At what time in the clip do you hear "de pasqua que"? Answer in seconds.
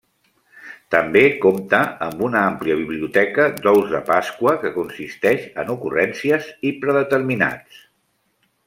3.93-4.73